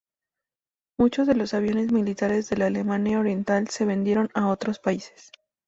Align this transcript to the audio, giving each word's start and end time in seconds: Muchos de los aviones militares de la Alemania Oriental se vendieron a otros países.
Muchos 0.97 1.27
de 1.27 1.35
los 1.35 1.53
aviones 1.53 1.91
militares 1.91 2.49
de 2.49 2.57
la 2.57 2.65
Alemania 2.65 3.19
Oriental 3.19 3.67
se 3.67 3.85
vendieron 3.85 4.31
a 4.33 4.47
otros 4.47 4.79
países. 4.79 5.29